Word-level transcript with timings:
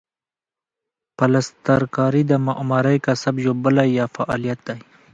پلسترکاري 1.17 2.23
د 2.27 2.33
معمارۍ 2.45 2.97
کسب 3.07 3.33
یوه 3.45 3.57
بله 3.63 3.83
یا 3.97 4.05
فعالیت 4.15 4.59
دی. 4.67 4.79